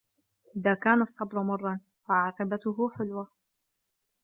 [0.55, 3.27] إذا كان الصبر مُرًّا فعاقبته حلوة